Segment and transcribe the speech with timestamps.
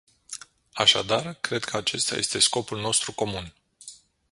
[0.73, 3.53] Așadar, cred că acesta este scopul nostru comun.